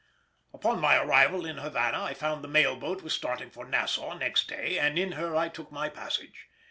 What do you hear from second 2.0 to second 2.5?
I found the